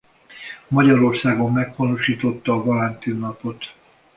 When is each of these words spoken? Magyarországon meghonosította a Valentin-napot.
Magyarországon 0.67 1.51
meghonosította 1.51 2.53
a 2.53 2.63
Valentin-napot. 2.63 3.73